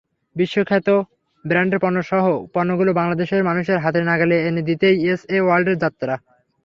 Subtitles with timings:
[0.35, 0.87] বিশ্বখ্যাত
[1.45, 1.79] ব্র্যান্ডের
[2.55, 6.13] পণ্যগুলো বাংলাদেশের মানুষের হাতের নাগালে এনে দিতেই এসএ ওয়ার্ল্ডের যাত্রা।